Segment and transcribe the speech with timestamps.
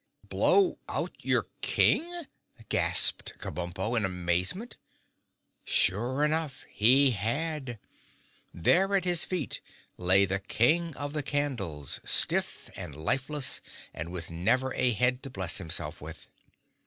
[0.27, 2.25] "Blow out your King?"
[2.69, 4.75] gasped Kabumpo in amazement.
[5.63, 7.77] Sure enough, he had.
[8.51, 9.61] There at his feet
[9.97, 13.61] lay the King of the Candles, stiff and lifeless
[13.93, 16.25] and with never a head to bless himself with.